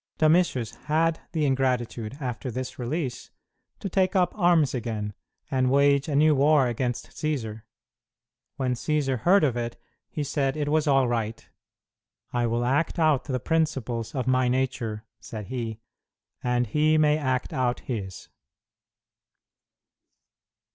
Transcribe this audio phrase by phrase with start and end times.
[0.17, 3.29] Domitius had the ingratitude, after this release,
[3.79, 5.13] to take up arms again,
[5.51, 7.61] and wage a new war against Cćsar.
[8.55, 9.77] When Cćsar heard of it
[10.09, 11.47] he said it was all right.
[12.33, 15.81] "I will act out the principles of my nature," said he,
[16.43, 18.29] "and he may act out his."